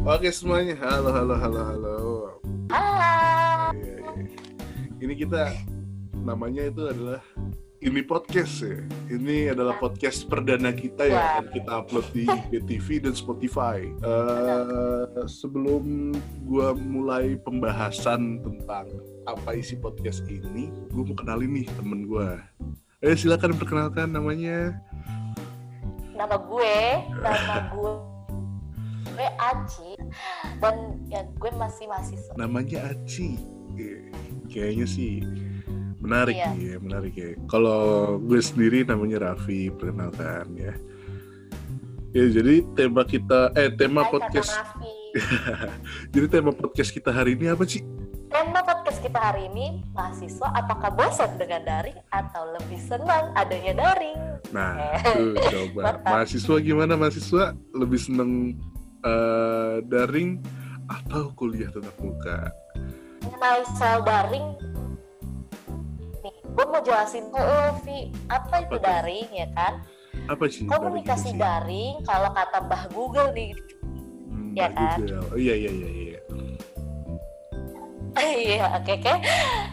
[0.00, 1.96] Oke semuanya, halo halo halo halo.
[2.72, 3.12] Iya.
[4.96, 5.52] Ini kita
[6.24, 7.20] namanya itu adalah
[7.84, 8.80] ini podcast ya.
[9.12, 13.92] Ini adalah podcast perdana kita ya akan kita upload di BTV dan Spotify.
[14.00, 16.16] Eh, sebelum
[16.48, 18.88] gua mulai pembahasan tentang
[19.28, 22.40] apa isi podcast ini, gue mau kenalin nih temen gua.
[23.04, 24.80] Eh silakan perkenalkan namanya.
[26.16, 26.76] Nama gue,
[27.20, 28.09] nama gue
[29.20, 29.90] gue Aci
[30.64, 30.76] dan
[31.12, 32.32] ya gue masih mahasiswa.
[32.40, 33.36] namanya Aci.
[34.48, 35.20] Kayaknya sih
[36.00, 36.50] menarik Iya.
[36.56, 37.36] ya menarik ya.
[37.44, 40.72] Kalau gue sendiri namanya Raffi perkenalkan ya.
[42.10, 44.50] Ya jadi tema kita eh tema Hai, podcast
[46.16, 47.84] jadi tema podcast kita hari ini apa sih?
[48.30, 54.18] Tema podcast kita hari ini, mahasiswa apakah bosan dengan daring atau lebih senang adanya daring?
[54.50, 54.74] nah
[55.06, 55.98] tuh coba.
[56.02, 57.54] Mahasiswa gimana mahasiswa?
[57.74, 58.54] Lebih seneng
[59.02, 60.40] eh, daring
[60.86, 62.50] atau kuliah tatap muka
[63.20, 64.46] Mengenai soal daring,
[66.20, 69.74] nih, gue mau jelasin dulu, Vi, apa itu Apa daring ya kan?
[70.26, 71.38] apa sih daring Komunikasi sih?
[71.38, 73.52] daring, kalau kata Mbah Google nih,
[74.26, 74.98] Hmm, ya Mbak kan?
[74.98, 75.24] Google.
[75.26, 76.20] oh iya iya iya iya
[78.20, 79.14] Iya, oke oke.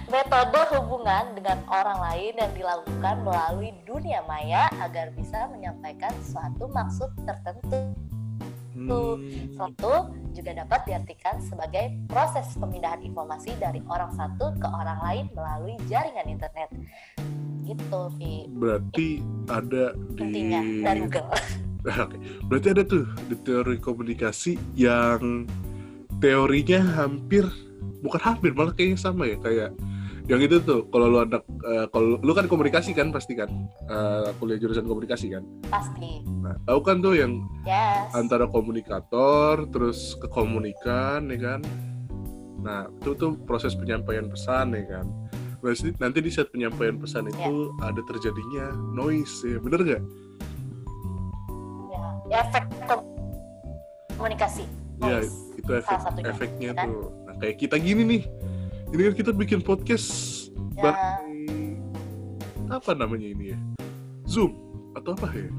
[0.08, 7.10] Metode hubungan dengan orang lain yang dilakukan melalui dunia maya agar bisa menyampaikan suatu maksud
[7.26, 7.92] tertentu.
[8.94, 9.94] Hmm, Suatu
[10.32, 16.28] juga dapat diartikan sebagai proses pemindahan informasi dari orang satu ke orang lain melalui jaringan
[16.30, 16.70] internet.
[17.68, 18.48] Gitu, Vi.
[18.56, 19.20] berarti
[19.52, 21.28] ada di Intinya dari Google.
[22.08, 25.44] Oke, berarti ada tuh di teori komunikasi yang
[26.24, 27.44] teorinya hampir
[28.02, 29.72] bukan hampir malah kayaknya sama ya kayak
[30.28, 33.48] yang itu tuh kalau lu anak eh, kalau lu kan komunikasi kan pasti kan
[33.88, 36.20] Eh, kuliah jurusan komunikasi kan Pasti.
[36.44, 38.12] nah tahu kan tuh yang Yes.
[38.12, 41.60] antara komunikator terus kekomunikan ya kan
[42.58, 45.08] nah itu tuh proses penyampaian pesan ya kan
[45.58, 50.04] Nanti, nanti di saat penyampaian pesan itu ada terjadinya noise ya bener nggak
[51.88, 52.64] Ya, ya, efek
[54.14, 54.64] komunikasi.
[55.00, 55.36] Iya, Noise.
[55.56, 56.88] itu efek efeknya kan?
[56.90, 57.10] tuh.
[57.26, 58.22] Nah, kayak kita gini nih.
[58.88, 60.08] Ini kan kita bikin podcast
[60.78, 61.28] Ya, pakai
[62.70, 63.60] apa namanya ini ya?
[64.30, 64.54] Zoom
[64.94, 65.50] atau apa ya?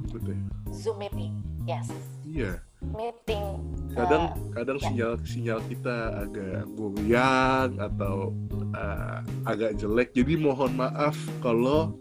[0.71, 1.35] Zoom meeting.
[1.67, 1.91] Yes.
[2.23, 2.63] Iya.
[2.95, 3.61] Meeting.
[3.93, 4.85] Kadang eh, kadang ya.
[4.87, 8.33] sinyal sinyal kita agak goyang atau
[8.73, 10.15] eh, agak jelek.
[10.15, 11.99] Jadi mohon maaf kalau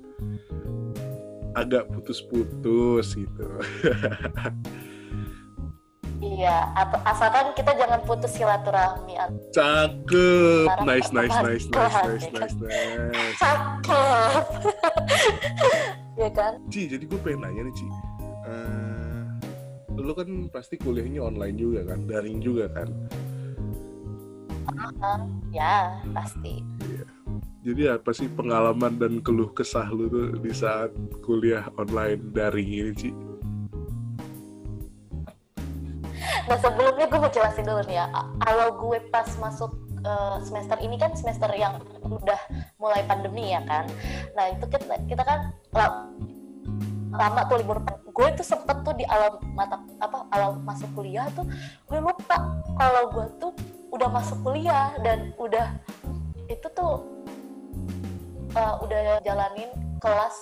[1.57, 3.47] agak putus-putus gitu.
[6.37, 6.69] Iya,
[7.01, 9.17] asalkan kita jangan putus silaturahmi.
[9.49, 10.69] Cakep.
[10.85, 13.37] Nice, nice, nice, nice, nice, nice, nice.
[13.41, 14.43] Cakep.
[16.21, 16.61] ya kan?
[16.69, 17.85] Ci, jadi gue pengen nanya nih Ci
[18.47, 19.21] Eh,
[19.97, 22.89] Lu kan pasti kuliahnya online juga kan, daring juga kan
[25.01, 26.61] Ah, ya, pasti.
[27.65, 30.93] Jadi apa sih pengalaman dan keluh kesah lu tuh di saat
[31.25, 33.09] kuliah online daring ini Ci?
[36.47, 38.07] Nah, sebelumnya gue mau jelasin dulu nih ya.
[38.47, 39.71] Awal gue pas masuk
[40.01, 42.39] eh, semester ini kan semester yang udah
[42.79, 43.85] mulai pandemi ya kan.
[44.31, 46.07] Nah, itu kita, kita kan la-
[47.17, 47.79] lama tuh libur
[48.17, 51.45] gue tuh sempet tuh di awal mata apa awal masuk kuliah tuh
[51.85, 53.53] gue lupa kalau gue tuh
[53.93, 55.77] udah masuk kuliah dan udah
[56.49, 57.05] itu tuh
[58.57, 59.69] uh, udah jalanin
[60.01, 60.35] kelas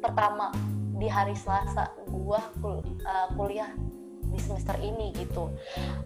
[0.00, 0.50] pertama
[0.98, 3.70] di hari Selasa gue kul- uh, kuliah
[4.38, 5.50] di semester ini gitu.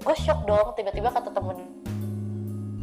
[0.00, 1.60] Gue shock dong tiba-tiba kata temen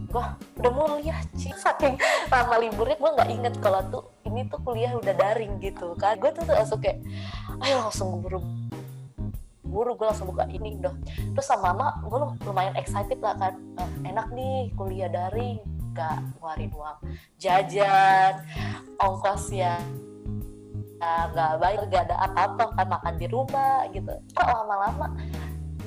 [0.09, 0.25] gue
[0.61, 1.49] udah kuliah Ci.
[1.53, 1.97] Saking
[2.29, 6.21] lama liburnya gue nggak inget kalau tuh ini tuh kuliah udah daring gitu kan.
[6.21, 7.01] Gue tuh langsung kayak
[7.65, 8.41] ayo langsung buru
[9.65, 10.93] buru gue langsung buka ini udah.
[11.33, 13.57] Terus sama mama gue lumayan excited lah kan.
[13.81, 16.97] Eh, enak nih kuliah daring gak ngeluarin uang
[17.41, 18.45] jajan
[19.01, 19.81] ongkos ya,
[20.99, 24.13] nggak bayar gak ada apa-apa kan makan di rumah gitu.
[24.35, 25.07] Kok lama-lama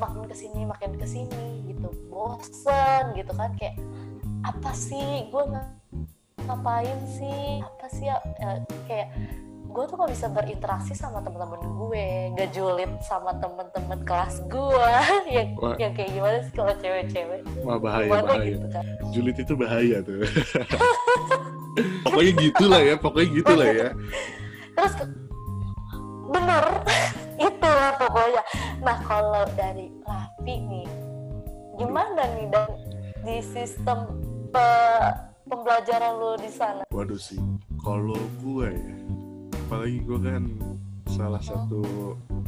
[0.00, 1.88] makin ke sini makin ke sini gitu.
[2.08, 3.76] Bosen gitu kan kayak
[4.42, 5.28] apa sih?
[5.28, 5.44] Gue
[6.48, 7.60] ngapain sih?
[7.60, 8.16] Apa sih ya?
[8.40, 8.58] Eh,
[8.88, 9.08] kayak
[9.72, 14.92] gue tuh gak bisa berinteraksi sama teman-teman gue gak julid sama teman-teman kelas gue
[15.37, 15.76] yang Wah.
[15.81, 17.40] yang kayak gimana sih kalau cewek-cewek?
[17.64, 18.52] Wah bahaya, gimana bahaya.
[18.52, 18.84] gitu kan?
[19.16, 20.20] Julid itu bahaya tuh.
[22.04, 23.88] Pokoknya gitulah ya, pokoknya gitulah ya
[24.76, 24.94] terus
[26.32, 26.64] bener
[27.48, 28.42] itu pokoknya.
[28.82, 30.88] Nah kalau dari Raffi nih
[31.76, 32.69] gimana nih dan
[33.22, 34.19] di sistem
[34.52, 35.14] pe-
[35.48, 36.82] pembelajaran lo di sana?
[36.90, 37.40] Waduh sih,
[37.82, 38.96] kalau gue ya,
[39.66, 40.44] apalagi gue kan
[41.08, 41.82] salah satu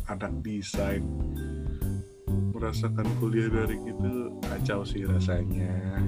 [0.09, 1.05] anak desain
[2.55, 6.01] merasakan kuliah dari itu kacau sih rasanya.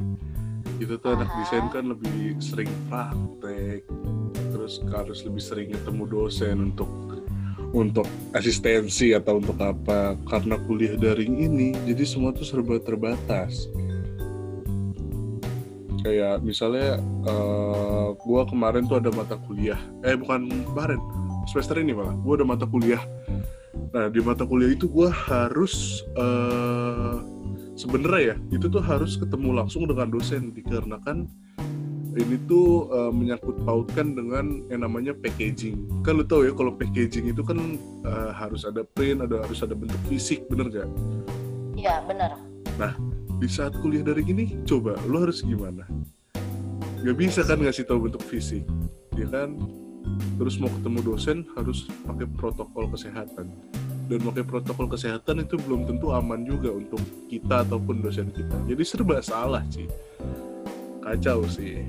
[0.76, 1.36] Itu tuh anak Aha.
[1.40, 3.86] desain kan lebih sering praktek
[4.66, 6.90] terus harus lebih sering ketemu dosen untuk
[7.70, 8.02] untuk
[8.34, 10.18] asistensi atau untuk apa.
[10.26, 13.70] Karena kuliah daring ini jadi semua tuh serba terbatas.
[16.02, 16.98] Kayak misalnya
[17.30, 19.78] eh, gua kemarin tuh ada mata kuliah.
[20.02, 20.98] Eh bukan kemarin
[21.46, 22.18] semester ini malah.
[22.26, 23.06] Gua ada mata kuliah.
[23.94, 27.22] Nah di mata kuliah itu gua harus eh
[27.78, 30.50] sebenarnya ya itu tuh harus ketemu langsung dengan dosen.
[30.50, 31.45] Dikarenakan
[32.16, 36.00] ini tuh eh, menyangkut pautkan dengan yang namanya packaging.
[36.00, 37.76] Kan lu tahu ya kalau packaging itu kan
[38.08, 40.88] eh, harus ada print ada harus ada bentuk fisik bener gak
[41.76, 42.40] Iya, benar.
[43.36, 45.84] di saat kuliah dari gini coba lu harus gimana?
[47.04, 48.64] Nggak bisa kan ngasih tahu bentuk fisik
[49.12, 49.52] ya kan?
[50.40, 53.52] Terus mau ketemu dosen harus pakai protokol kesehatan.
[54.08, 58.56] Dan pakai protokol kesehatan itu belum tentu aman juga untuk kita ataupun dosen kita.
[58.64, 59.84] Jadi serba salah sih
[61.06, 61.86] kacau sih.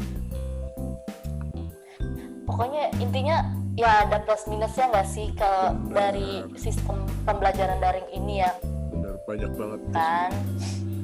[2.46, 6.14] Pokoknya intinya ya ada plus minusnya nggak sih kalau Benar.
[6.14, 8.54] dari sistem pembelajaran daring ini ya?
[8.94, 10.31] Benar banyak banget kan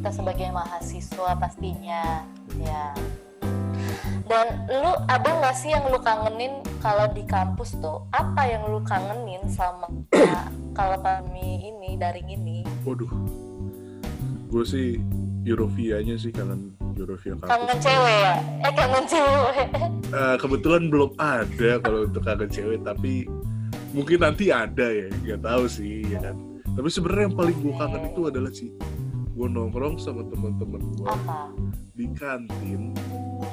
[0.03, 2.21] kita sebagai mahasiswa pastinya
[2.61, 2.93] ya.
[4.23, 8.07] Dan lu ada nggak sih yang lu kangenin kalau di kampus tuh?
[8.13, 9.89] Apa yang lu kangenin sama
[10.77, 12.63] kalau pandemi ini daring ini?
[12.87, 13.09] Waduh.
[14.47, 15.01] Gue sih
[15.43, 18.35] Eurovia-nya sih kangen Eurovia kangen kampus cewek ya?
[18.63, 19.67] Eh kangen cewek.
[20.13, 23.25] Eh, kebetulan belum ada kalau untuk kangen cewek tapi
[23.93, 26.35] mungkin nanti ada ya nggak tahu sih ya kan?
[26.73, 28.69] Tapi sebenarnya yang paling gue kangen itu adalah sih
[29.33, 31.49] gue nongkrong sama teman-teman gue apa?
[31.97, 32.93] di kantin.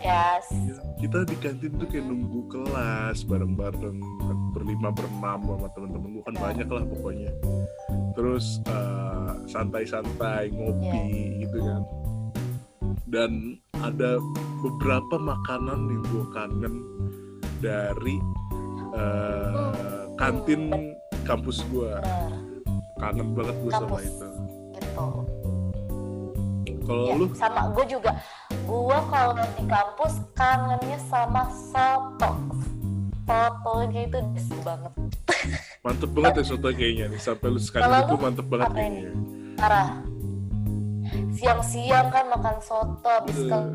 [0.04, 4.00] Ya Ya, kita di kantin tuh kayak nunggu kelas bareng-bareng
[4.52, 7.32] berlima berenam sama teman-teman gue kan banyak lah pokoknya.
[8.12, 11.99] Terus eh, santai-santai ngopi gitu kan
[13.10, 14.22] dan ada
[14.62, 16.74] beberapa makanan yang gue kangen
[17.58, 18.16] dari
[18.94, 20.70] eh, kantin
[21.26, 21.90] kampus gue
[22.98, 24.26] kangen banget gue sama itu.
[24.76, 25.08] gitu
[26.86, 27.26] kalau Ya, lu?
[27.38, 28.10] sama gue juga.
[28.66, 32.34] Gue kalau di kampus kangennya sama soto.
[33.22, 34.92] Sotonya itu best banget.
[35.86, 37.20] Mantep banget ya soto kayaknya nih.
[37.22, 39.10] Sampai lu sekarang itu mantep banget kayaknya.
[39.54, 39.88] parah
[41.40, 43.66] siang-siang kan makan soto habis Eh,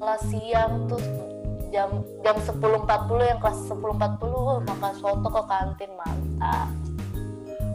[0.00, 1.02] kelas siang tuh
[1.68, 6.72] jam jam 10.40 yang kelas 10.40 makan soto ke kantin mantap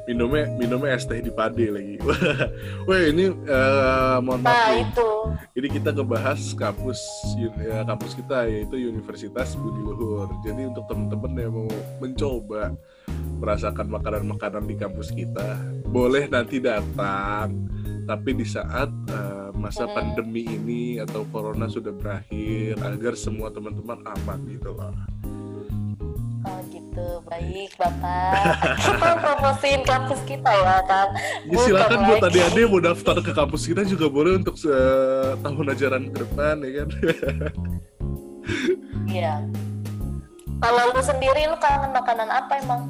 [0.06, 2.02] minumnya minumnya es teh di pade lagi
[2.90, 4.90] wah ini eh, mohon maaf nah nih.
[4.90, 5.10] itu
[5.56, 7.00] Jadi kita ngebahas kampus
[7.40, 10.28] ya, kampus kita yaitu Universitas Budi Luhur.
[10.44, 11.72] Jadi untuk teman-teman yang mau
[12.04, 12.76] mencoba
[13.36, 17.68] merasakan makanan-makanan di kampus kita, boleh nanti datang.
[18.06, 24.40] Tapi di saat eh, masa pandemi ini atau corona sudah berakhir, agar semua teman-teman aman
[24.46, 24.94] gitu loh.
[26.46, 28.54] oh gitu baik bapak
[28.86, 31.10] kita promosiin kampus kita ya kan
[31.50, 35.74] Ya, silakan buat adik-adik yang mau daftar ke kampus kita juga boleh untuk eh, tahun
[35.74, 36.88] ajaran ke depan ya kan.
[39.10, 39.34] iya
[40.62, 42.82] kalau lu sendiri lu kangen makanan apa emang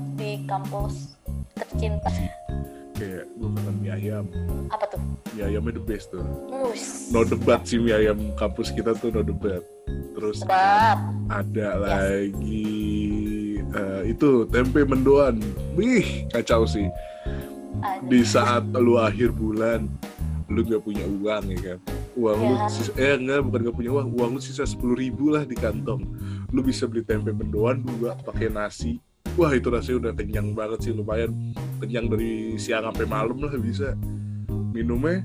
[0.45, 1.17] kampus
[1.53, 2.09] tercinta.
[2.95, 4.25] Kayak gue kangen mie ayam.
[4.71, 5.01] apa tuh?
[5.35, 6.23] Mie ayamnya the best tuh.
[6.47, 9.59] mus no debat sih mie ayam kampus kita tuh no debat.
[10.15, 10.95] Terus sedap
[11.27, 12.71] ada lagi
[13.59, 15.43] eh, itu tempe mendoan.
[15.75, 16.87] Wih kacau sih.
[17.75, 18.07] Aduh.
[18.07, 19.91] di saat lu akhir bulan
[20.47, 21.79] lu nggak punya uang ya kan?
[22.15, 22.71] Uang lu Ya.
[22.71, 24.07] sis- eh enggak bukan nggak punya uang.
[24.15, 25.99] Uang lu sisa sepuluh ribu lah di kantong.
[26.55, 29.03] Lu bisa beli tempe mendoan dua pakai nasi
[29.35, 31.31] wah itu rasanya udah kenyang banget sih lumayan
[31.83, 33.93] kenyang dari siang sampai malam lah bisa
[34.71, 35.23] minumnya.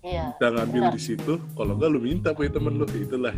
[0.00, 3.34] Iya kita ngambil di situ kalau enggak lu minta punya temen lu itulah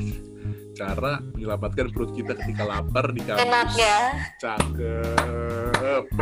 [0.79, 3.43] cara menyelamatkan perut kita ketika lapar di kampus.
[3.43, 3.99] Enak ya.
[4.39, 6.05] Cakep.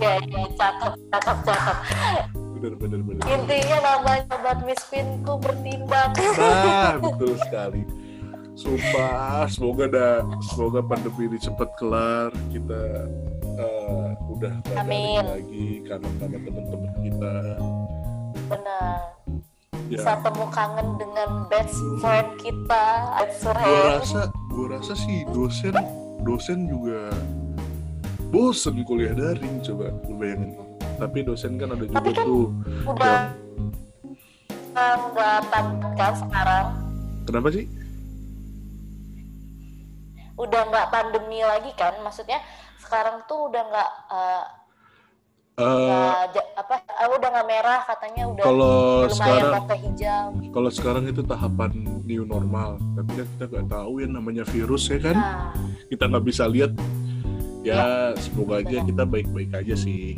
[0.00, 1.76] Ya ya cakep cakep cakep.
[2.58, 3.22] Bener bener bener.
[3.28, 6.10] Intinya namanya sobat miskinku bertindak.
[6.16, 8.09] Nah betul sekali
[8.60, 10.14] sumpah semoga dah
[10.52, 12.28] semoga pandemi ini cepat kelar.
[12.52, 13.08] Kita
[13.56, 15.24] eh, udah Amin.
[15.24, 17.34] lagi karena sama teman-teman kita.
[18.52, 18.98] Benar.
[19.90, 19.96] Ya.
[19.98, 22.84] Bisa temu kangen dengan best friend kita
[23.42, 23.96] friend.
[23.98, 25.74] rasa gua rasa sih dosen
[26.22, 27.10] dosen juga
[28.30, 30.52] bosen kuliah daring coba lu bayangin.
[31.00, 32.46] Tapi dosen kan ada juga Tapi kan- tuh
[32.84, 33.18] udah
[34.70, 36.66] nggak pandemi kan sekarang.
[37.26, 37.79] Kenapa sih
[40.40, 42.40] udah nggak pandemi lagi kan maksudnya
[42.80, 43.90] sekarang tuh udah nggak
[45.60, 51.04] nggak ja- apa ah, udah nggak merah katanya udah Kalau lumayan sekarang hijau kalau sekarang
[51.04, 51.70] itu tahapan
[52.08, 55.14] new normal, tapi kan kita nggak tahu ya namanya virus ya kan.
[55.14, 55.52] nah
[55.86, 56.72] Kita nggak bisa lihat.
[57.62, 60.16] Ya semoga aja kita baik-baik aja sih.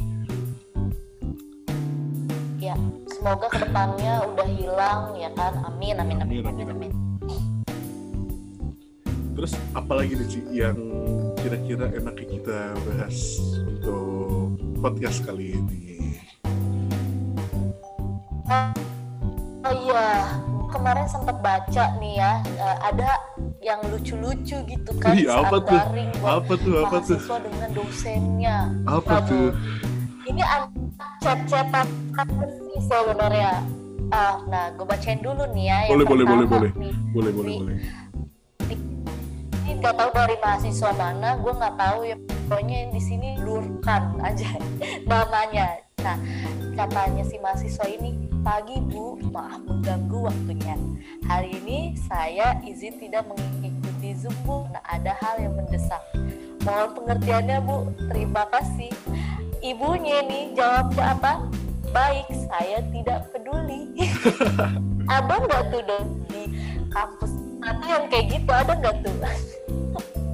[2.63, 2.79] ya
[3.11, 7.12] semoga ke depannya udah hilang ya kan amin amin amin amin, amin.
[9.43, 10.79] Terus apalagi nih Ci yang
[11.35, 16.15] kira-kira enaknya kita bahas untuk podcast kali ini?
[19.67, 20.31] oh iya
[20.71, 23.19] kemarin sempat baca nih ya eh, ada
[23.59, 25.75] yang lucu-lucu gitu kan Wih, apa saat tuh?
[25.91, 26.75] daring Apa tuh?
[26.87, 27.19] Apa tuh?
[27.43, 28.57] dengan dosennya
[28.87, 29.49] Apa Waduh, tuh?
[30.31, 30.71] ini apa
[32.47, 33.59] sih sebenarnya
[34.15, 36.71] ah nah gue bacain dulu nih ya Boleh, boleh, boleh, boleh.
[36.79, 36.95] nih.
[37.11, 38.02] Boleh, boleh, Ini- boleh.
[39.83, 42.17] Nggak tahu dari mahasiswa mana gue nggak tahu ya.
[42.47, 44.47] Pokoknya di sini lurkan aja
[45.11, 45.83] namanya.
[45.99, 46.15] Nah
[46.79, 49.19] katanya si mahasiswa ini pagi bu.
[49.35, 50.79] Maaf mengganggu waktunya.
[51.27, 54.71] Hari ini saya izin tidak mengikuti zoom bu.
[54.71, 56.03] Nah ada hal yang mendesak.
[56.63, 57.91] Mohon pengertiannya bu.
[58.07, 58.95] Terima kasih.
[59.67, 61.33] Ibunya nih jawabnya apa?
[61.91, 63.91] Baik saya tidak peduli.
[65.11, 66.43] Ada nggak tuh dong di
[66.95, 69.15] kampus atau yang kayak gitu ada nggak tuh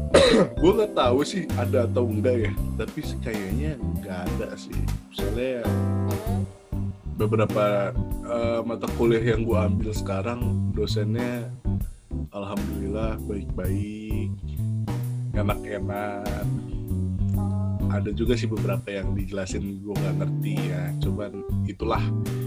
[0.61, 4.77] gue nggak tahu sih ada atau enggak ya tapi kayaknya nggak ada sih.
[5.13, 5.67] Misalnya
[6.29, 6.45] Hmm,
[7.19, 7.91] beberapa
[8.29, 11.51] eh, mata kuliah yang gue ambil sekarang dosennya
[12.31, 14.31] alhamdulillah baik-baik
[15.35, 16.47] enak-enak.
[17.39, 21.33] Oh, ada juga sih beberapa yang dijelasin gue nggak ngerti ya cuman
[21.67, 22.03] itulah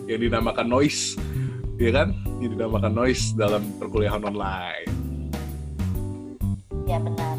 [0.07, 1.19] yang dinamakan noise
[1.81, 2.13] ya kan?
[2.39, 4.89] Yang dinamakan noise dalam perkuliahan online.
[6.85, 7.30] Ya benar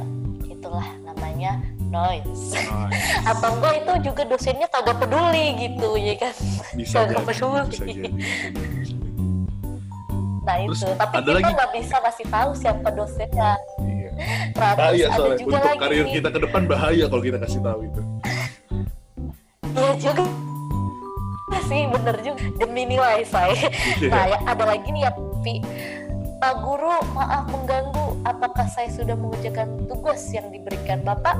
[0.73, 1.53] itulah namanya
[1.85, 2.97] noise Noise.
[3.31, 6.33] atau enggak itu juga dosennya kagak peduli gitu ya kan
[6.73, 7.61] bisa Kagak jadi peduli.
[7.63, 9.01] bisa jadi, bisa jadi, bisa jadi.
[10.43, 14.09] nah Terus itu tapi ada kita lagi- nggak bisa kasih tahu siapa dosennya Iya.
[14.57, 16.13] Terus bahaya ada soalnya juga untuk lagi karir nih.
[16.15, 18.01] kita ke depan bahaya kalau kita kasih tahu itu
[19.73, 20.25] iya juga
[21.63, 23.53] sih bener juga demi nilai saya
[24.01, 24.09] Iya.
[24.09, 25.61] Nah, ya, ada lagi nih ya, Pi.
[26.39, 28.02] Pak Guru, maaf mengganggu.
[28.23, 31.35] Apakah saya sudah mengerjakan tugas yang diberikan Bapak?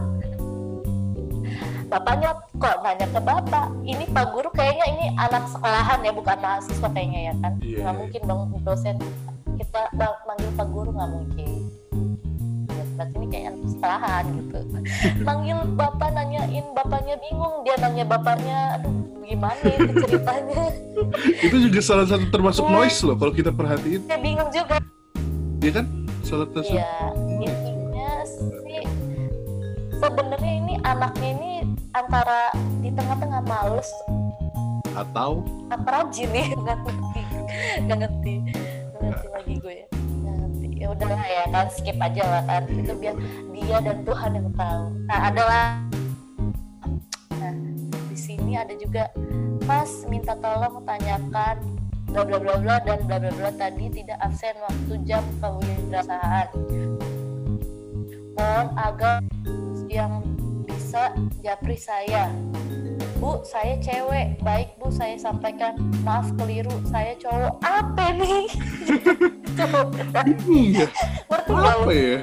[1.87, 3.67] Bapaknya kok nanya ke Bapak.
[3.85, 7.53] Ini Pak Guru kayaknya ini anak sekolahan ya, bukan mahasiswa kayaknya ya kan?
[7.61, 7.79] Iya.
[7.85, 8.97] Nggak mungkin dong dosen
[9.61, 9.81] kita
[10.27, 11.49] manggil Pak Guru nggak mungkin.
[12.73, 14.59] Ya, berarti ini kayak anak sekolahan gitu.
[15.29, 17.55] Manggil Bapak nanyain, Bapaknya bingung.
[17.63, 20.63] Dia nanya Bapaknya, aduh gimana itu ceritanya.
[21.47, 22.75] itu juga salah satu termasuk Iya.
[22.75, 24.81] noise loh kalau kita perhatiin Dia bingung juga.
[25.63, 25.87] ya kan
[26.23, 26.95] salah satu Iya,
[27.43, 28.83] intinya sih
[29.99, 31.53] sebenarnya ini anaknya ini
[31.93, 32.51] antara
[32.81, 33.91] di tengah-tengah males.
[34.93, 35.43] Atau?
[35.73, 37.23] Apa rajin nih nggak ngerti.
[37.87, 38.35] Nggak ngerti.
[38.93, 39.79] Nggak ngerti lagi gue.
[39.93, 40.69] Nggak ngerti.
[40.79, 42.63] Ya udahlah ya kan skip aja lah kan.
[42.69, 43.15] Iya, itu biar
[43.53, 44.85] dia dan Tuhan yang tahu.
[45.09, 45.65] Nah adalah
[47.41, 47.55] nah
[48.13, 49.11] di sini ada juga
[49.65, 51.82] Mas minta tolong tanyakan
[52.13, 56.49] bla bla bla bla dan bla bla bla tadi tidak absen waktu jam kewirausahaan
[58.37, 59.25] mohon agak
[59.89, 60.25] yang
[60.65, 62.29] bisa japri saya.
[63.23, 64.43] Bu, saya cewek.
[64.43, 65.79] Baik, Bu, saya sampaikan.
[66.03, 67.55] Maaf keliru, saya cowok.
[67.63, 68.45] Apa nih?
[70.51, 70.87] iya.
[71.31, 72.19] Ngerti nggak apa ya?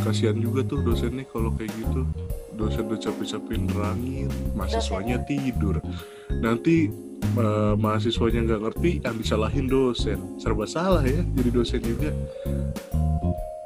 [0.00, 2.06] Kasihan juga tuh dosennya kalau kayak gitu.
[2.54, 5.82] Dosen udah capek-capek nerangin mahasiswanya tidur.
[6.38, 12.10] Nanti eh, mahasiswanya nggak ngerti yang disalahin dosen serba salah ya jadi dosen juga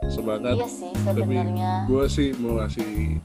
[0.06, 1.70] semangat Iya sih, sebenarnya.
[1.84, 3.18] gue sih mau ngasih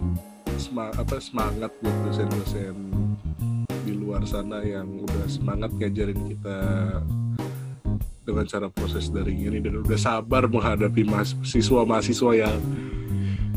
[0.58, 2.76] sema- apa semangat buat dosen-dosen
[3.82, 6.58] di luar sana yang udah semangat ngajarin kita
[8.22, 12.58] dengan cara proses daring ini dan udah sabar menghadapi mahasiswa mahasiswa yang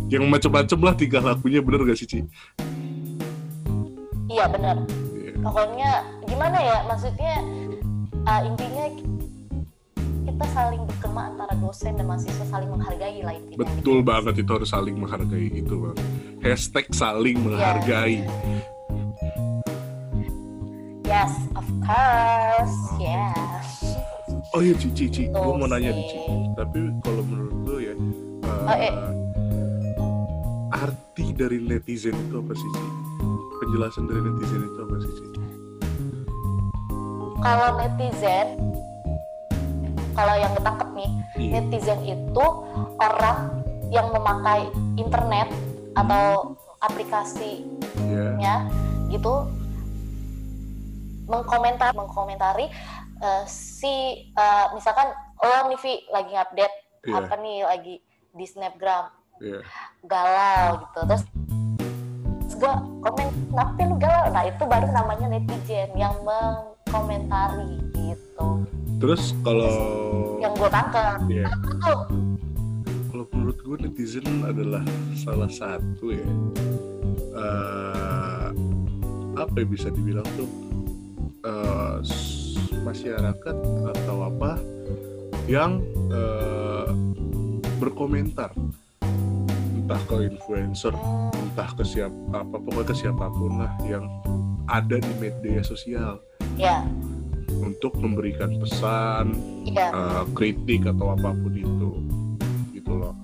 [0.08, 2.20] yang macam-macam lah tingkah lakunya bener gak sih Ci?
[4.28, 4.76] Iya, benar.
[5.12, 5.32] Iya.
[5.40, 5.90] Pokoknya
[6.32, 6.76] gimana ya?
[6.88, 7.34] Maksudnya
[8.24, 8.86] ah, intinya
[10.22, 13.58] kita saling berkema antara dosen dan mahasiswa saling menghargai lah intinya.
[13.68, 15.98] Betul banget itu harus saling menghargai itu bang.
[16.40, 18.24] Hashtag saling menghargai.
[21.04, 22.78] Yes, of course.
[22.96, 23.36] Yeah.
[24.56, 26.06] Oh iya Cici, Cici, gue mau nanya nih.
[26.08, 26.32] Cici.
[26.56, 28.94] Tapi kalau menurut lo ya, uh, Oh, eh.
[30.72, 32.92] arti dari netizen itu apa sih Cici?
[33.60, 35.31] Penjelasan dari netizen itu apa sih Cici?
[37.42, 38.46] Kalau netizen,
[40.14, 41.50] kalau yang ketangkep nih, Iya.
[41.58, 42.46] netizen itu
[43.02, 43.38] orang
[43.90, 45.50] yang memakai internet
[45.92, 48.66] atau aplikasinya Ya,
[49.12, 49.46] gitu
[51.28, 52.66] mengkomentar mengkomentari
[53.22, 56.74] uh, si uh, misalkan oh Nivi lagi update
[57.06, 57.18] yeah.
[57.22, 57.94] apa nih lagi
[58.34, 59.08] di snapgram
[59.38, 59.62] yeah.
[60.04, 61.24] galau gitu terus
[62.58, 66.14] gue komen kenapa lu galau nah itu baru namanya netizen yang
[66.92, 68.68] mengkomentari gitu.
[69.00, 69.72] Terus kalau
[70.44, 71.18] yang gue tangkap.
[71.24, 71.48] Yeah.
[73.08, 74.84] kalau menurut gue netizen adalah
[75.16, 76.28] salah satu ya
[77.32, 78.52] uh,
[79.40, 80.48] apa yang bisa dibilang tuh
[81.48, 82.04] uh,
[82.84, 83.56] masyarakat
[83.96, 84.60] atau apa
[85.48, 85.80] yang
[86.12, 86.92] uh,
[87.80, 88.52] berkomentar.
[89.80, 90.92] Entah ke influencer
[91.32, 94.08] entah ke siapa apa pokoknya ke siapa pun lah yang
[94.72, 96.16] ada di media sosial
[96.58, 96.84] ya.
[97.62, 99.36] untuk memberikan pesan
[99.68, 99.92] ya.
[99.92, 101.90] uh, kritik atau apa pun itu.
[102.74, 103.14] Gitu loh.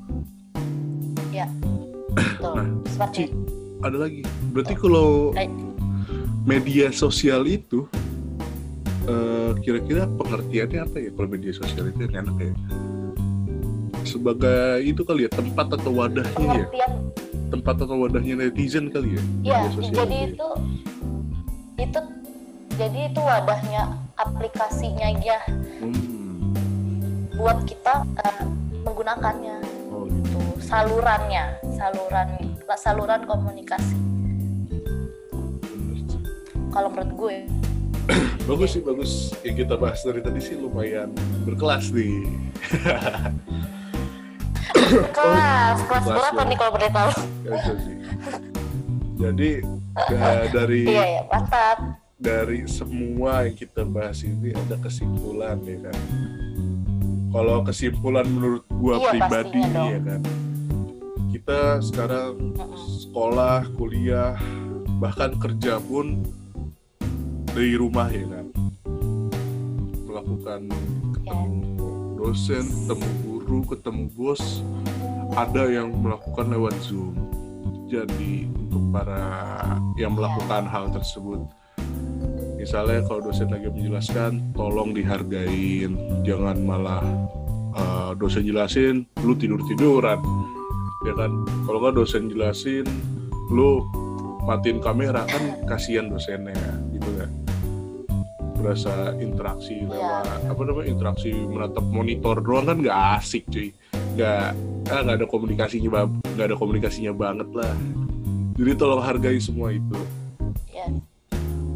[1.34, 1.46] Ya.
[2.42, 3.30] Nah Ci,
[3.84, 4.22] ada lagi?
[4.50, 5.34] Berarti kalau
[6.48, 7.86] media sosial itu
[9.06, 12.54] uh, kira-kira pengertiannya apa ya kalau media sosial itu yang enak ya?
[14.06, 16.66] Sebagai itu kali ya tempat atau wadahnya ya?
[16.66, 16.92] Pengertian.
[16.94, 19.22] ya tempat atau wadahnya netizen kali ya?
[19.44, 19.58] Iya
[19.88, 20.48] jadi itu
[21.78, 22.00] itu
[22.78, 25.42] jadi itu wadahnya aplikasinya ya
[25.82, 26.54] hmm.
[27.34, 28.46] buat kita uh,
[28.86, 29.58] menggunakannya.
[29.90, 30.38] Oh, gitu.
[30.62, 32.38] salurannya saluran
[32.78, 33.98] saluran komunikasi.
[36.70, 37.36] Kalau menurut gue.
[38.48, 39.34] Bagus sih bagus.
[39.42, 41.10] Yang kita bahas dari tadi sih lumayan
[41.42, 42.30] berkelas nih.
[44.88, 47.10] Kelas kelas berapa nih kalau boleh tahu?
[49.18, 49.50] Jadi
[50.08, 56.00] ya, dari iya ya mantap dari semua yang kita bahas ini ada kesimpulan ya kan?
[57.30, 60.20] Kalau kesimpulan menurut gua iya, pribadi ya kan?
[61.30, 62.58] Kita sekarang
[63.06, 64.34] sekolah kuliah
[64.98, 66.26] bahkan kerja pun
[67.54, 68.46] dari rumah ya kan?
[70.02, 70.60] Melakukan
[71.14, 71.62] ketemu
[72.18, 74.42] dosen ketemu guru ketemu bos
[75.38, 77.14] ada yang melakukan lewat zoom.
[77.86, 79.22] Jadi untuk para
[79.94, 81.46] yang melakukan hal tersebut
[82.58, 85.94] misalnya kalau dosen lagi menjelaskan tolong dihargain
[86.26, 87.06] jangan malah
[87.78, 90.18] uh, dosen jelasin lu tidur tiduran
[91.06, 91.30] ya kan
[91.64, 92.82] kalau nggak dosen jelasin
[93.54, 93.86] lu
[94.42, 96.58] matiin kamera kan kasihan dosennya
[96.90, 97.30] gitu kan
[98.58, 99.94] berasa interaksi iya.
[99.94, 100.50] lewat yeah.
[100.50, 103.70] apa namanya interaksi menatap monitor doang kan nggak asik cuy
[104.18, 104.50] nggak
[104.90, 107.70] ah, nggak ada komunikasinya nggak ada komunikasinya banget lah
[108.58, 109.94] jadi tolong hargai semua itu.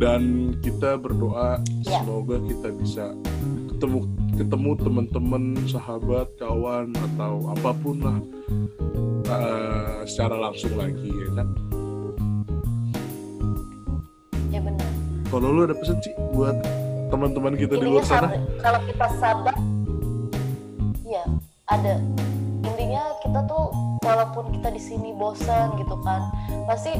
[0.02, 2.02] Dan kita berdoa yeah.
[2.02, 3.14] semoga kita bisa
[3.70, 4.02] ketemu
[4.34, 8.18] ketemu teman-teman sahabat kawan atau apa pun lah
[9.30, 11.48] uh, secara langsung lagi ya kan?
[15.32, 16.60] Kalau lu ada pesan sih buat
[17.08, 18.28] teman-teman kita intinya di luar sana?
[18.60, 19.56] kalau kita sabar
[21.06, 21.24] ya
[21.70, 21.96] ada.
[22.66, 26.26] Intinya kita tuh walaupun kita di sini bosan gitu kan
[26.68, 26.92] pasti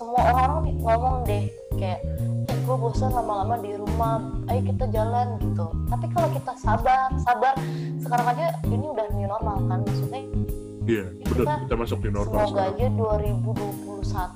[0.00, 1.44] semua orang ngomong deh
[1.76, 2.00] kayak
[2.48, 7.52] eh, gue bosan lama-lama di rumah ayo kita jalan gitu tapi kalau kita sabar sabar
[8.00, 10.24] sekarang aja ini udah new normal kan maksudnya
[10.88, 12.80] iya benar kita masuk di normal semoga sekarang.
[12.80, 12.86] aja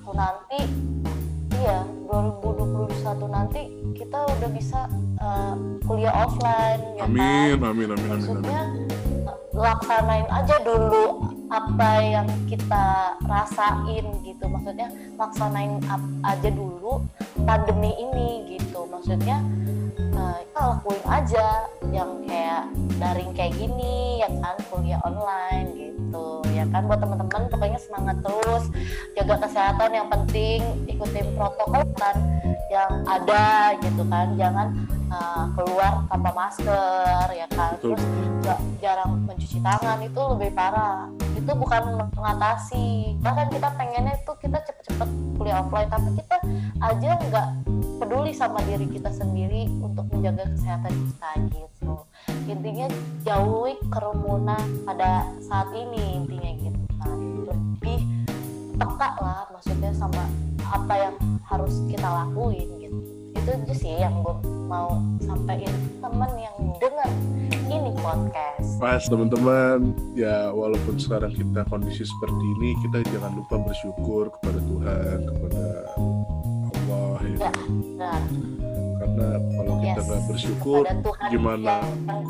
[0.05, 0.61] 2021 nanti
[1.57, 1.79] iya
[2.12, 3.62] 2021 nanti
[3.96, 4.81] kita udah bisa
[5.16, 5.57] uh,
[5.88, 7.72] kuliah offline ya amin, kan?
[7.72, 8.88] amin amin maksudnya amin,
[9.57, 14.44] laksanain aja dulu apa yang kita rasain gitu.
[14.48, 15.80] Maksudnya laksanain
[16.24, 17.04] aja dulu
[17.44, 18.88] pandemi ini gitu.
[18.88, 19.42] Maksudnya
[20.16, 22.64] uh, lakuin aja yang kayak
[22.98, 28.64] daring kayak gini ya kan kuliah online gitu ya kan buat teman-teman pokoknya semangat terus
[29.18, 32.16] jaga kesehatan yang penting ikutin protokol kan
[32.70, 34.35] yang ada gitu kan.
[34.38, 34.68] Jangan
[35.11, 37.76] uh, keluar tanpa masker ya kan.
[37.78, 38.02] Terus
[38.78, 41.83] jarang mencuci tangan itu lebih parah itu bukan
[42.16, 43.14] mengatasi.
[43.20, 46.37] Bahkan kita pengennya itu kita cepet-cepet kuliah offline tapi kita
[46.80, 47.48] aja nggak
[48.00, 51.94] peduli sama diri kita sendiri untuk menjaga kesehatan kita gitu.
[52.48, 52.88] Intinya
[53.28, 57.18] jauhi kerumunan pada saat ini intinya gitu kan.
[57.44, 58.00] Lebih
[58.80, 60.24] peka lah maksudnya sama
[60.64, 63.13] apa yang harus kita lakuin gitu
[63.44, 67.11] itu aja sih yang gue mau sampaikan temen yang dengar
[67.68, 74.33] ini podcast pas teman-teman ya walaupun sekarang kita kondisi seperti ini kita jangan lupa bersyukur
[74.40, 75.64] kepada Tuhan kepada
[76.72, 77.52] Allah ya, ya
[78.00, 78.20] nah
[79.04, 80.28] karena kalau kita nggak yes.
[80.33, 80.83] bersyukur
[81.28, 81.74] gimana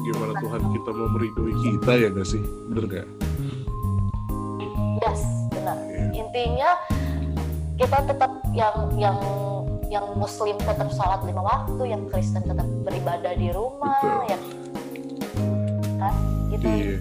[0.02, 2.42] gimana Tuhan kita mau meridoi kita ya gak sih
[2.74, 3.08] bener gak?
[4.98, 5.22] Yes
[5.54, 6.10] benar yeah.
[6.10, 6.70] intinya
[7.78, 9.14] kita tetap yang yang
[9.86, 14.20] yang muslim tetap sholat lima waktu yang Kristen tetap beribadah di rumah Betul.
[14.26, 14.38] ya
[15.96, 16.14] kan
[16.48, 16.96] gitu Iya.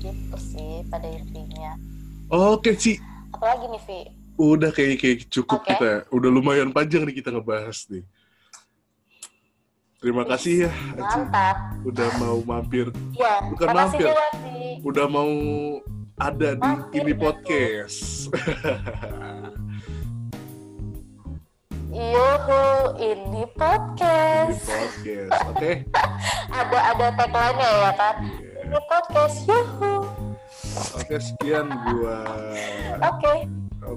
[0.00, 1.74] gitu sih pada intinya
[2.26, 2.98] Oke, Ci.
[3.30, 4.00] apalagi nih Vi
[4.36, 5.72] Udah kayak kayak cukup Oke.
[5.72, 6.04] kita.
[6.12, 8.04] Udah lumayan panjang nih kita ngebahas nih.
[9.96, 11.00] Terima kasih ya, Aci.
[11.24, 12.92] mantap Udah mau mampir.
[13.16, 14.04] ya Bukan mampir.
[14.04, 14.26] juga
[14.84, 15.32] Udah mau
[16.16, 17.20] ada di Mampir ini gitu.
[17.24, 17.98] podcast.
[21.96, 24.68] Yuhu, ini di podcast.
[24.68, 25.32] podcast.
[25.48, 25.88] Oke.
[26.60, 28.14] Ada ada tagline-nya ya kan?
[28.20, 28.68] Iya.
[28.68, 29.36] Ini podcast.
[29.48, 29.92] Yuhu.
[31.00, 32.20] Oke, sekian gua
[33.00, 33.48] Oke.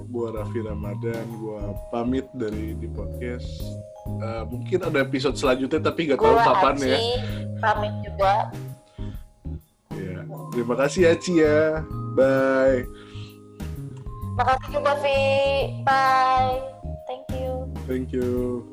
[0.08, 3.48] gua Raffi Ramadan, gua pamit dari di podcast.
[4.08, 6.98] Eh, mungkin ada episode selanjutnya tapi nggak tahu kapan Aci, ya.
[7.60, 8.34] pamit juga.
[9.92, 10.24] Ya.
[10.56, 11.84] Terima kasih Aci ya.
[12.16, 12.88] Bye.
[14.40, 15.20] Makasih juga Vi.
[15.84, 16.80] Bye.
[17.10, 17.49] Thank you.
[17.90, 18.69] Thank you.